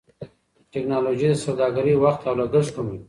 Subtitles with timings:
[0.73, 2.99] ټکنالوژي د سوداګرۍ وخت او لګښت کموي.